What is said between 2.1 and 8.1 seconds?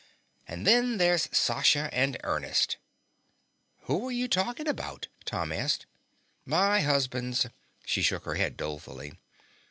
Ernest" "Who are you talking about?" Tom asked. "My husbands." She